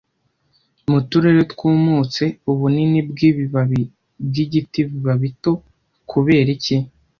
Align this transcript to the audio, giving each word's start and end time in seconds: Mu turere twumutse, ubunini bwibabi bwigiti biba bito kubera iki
Mu 0.89 0.99
turere 1.09 1.41
twumutse, 1.51 2.23
ubunini 2.51 2.99
bwibabi 3.09 3.81
bwigiti 4.25 4.79
biba 4.89 5.13
bito 5.21 5.51
kubera 6.09 6.49
iki 6.57 6.75